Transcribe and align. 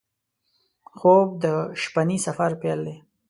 خوب 0.97 1.27
د 1.43 1.45
شپهني 1.81 2.17
سفر 2.25 2.51
پیل 2.61 2.79
دی 2.85 2.95